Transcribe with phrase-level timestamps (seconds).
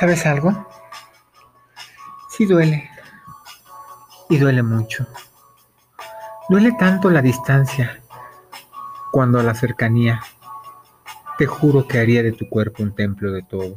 [0.00, 0.66] ¿Sabes algo?
[2.30, 2.88] Sí duele.
[4.30, 5.06] Y duele mucho.
[6.48, 8.00] Duele tanto la distancia
[9.12, 10.22] cuando a la cercanía.
[11.36, 13.76] Te juro que haría de tu cuerpo un templo de todo.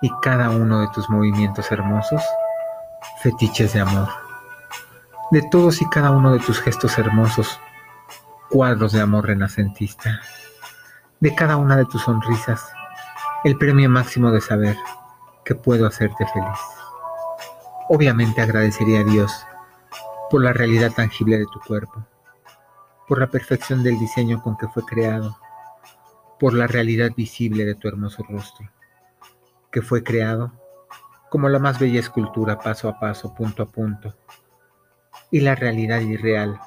[0.00, 2.22] Y cada uno de tus movimientos hermosos,
[3.22, 4.08] fetiches de amor.
[5.32, 7.60] De todos y cada uno de tus gestos hermosos,
[8.48, 10.22] cuadros de amor renacentista.
[11.20, 12.72] De cada una de tus sonrisas,
[13.44, 14.78] el premio máximo de saber
[15.50, 16.60] que puedo hacerte feliz.
[17.88, 19.32] Obviamente agradecería a Dios
[20.30, 22.06] por la realidad tangible de tu cuerpo,
[23.08, 25.36] por la perfección del diseño con que fue creado,
[26.38, 28.70] por la realidad visible de tu hermoso rostro,
[29.72, 30.52] que fue creado
[31.30, 34.14] como la más bella escultura paso a paso, punto a punto,
[35.32, 36.60] y la realidad irreal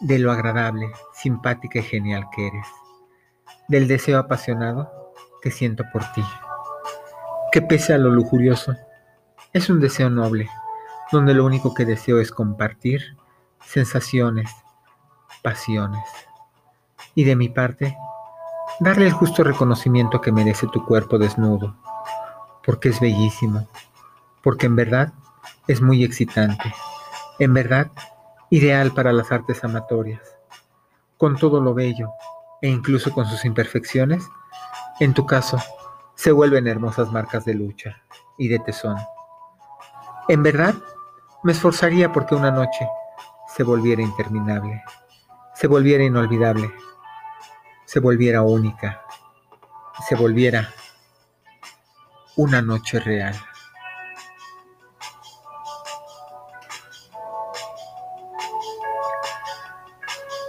[0.00, 2.66] de lo agradable, simpática y genial que eres,
[3.68, 6.24] del deseo apasionado que siento por ti,
[7.52, 8.74] que pese a lo lujurioso,
[9.52, 10.48] es un deseo noble,
[11.12, 13.18] donde lo único que deseo es compartir
[13.60, 14.50] sensaciones,
[15.42, 16.02] pasiones.
[17.14, 17.94] Y de mi parte,
[18.80, 21.76] darle el justo reconocimiento que merece tu cuerpo desnudo,
[22.64, 23.68] porque es bellísimo,
[24.42, 25.12] porque en verdad
[25.68, 26.74] es muy excitante,
[27.38, 27.90] en verdad
[28.48, 30.22] ideal para las artes amatorias.
[31.18, 32.08] Con todo lo bello,
[32.62, 34.24] e incluso con sus imperfecciones,
[35.00, 35.58] en tu caso,
[36.14, 38.02] se vuelven hermosas marcas de lucha
[38.38, 38.96] y de tesón.
[40.28, 40.74] En verdad,
[41.42, 42.88] me esforzaría porque una noche
[43.48, 44.82] se volviera interminable,
[45.54, 46.72] se volviera inolvidable,
[47.84, 49.02] se volviera única,
[50.08, 50.70] se volviera
[52.36, 53.34] una noche real.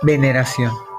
[0.02, 0.93] Veneración.